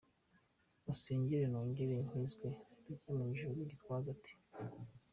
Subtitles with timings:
[0.83, 4.35] Munsengere nongere nkizwe tujyane mu ijuru” Gitwaza ati:.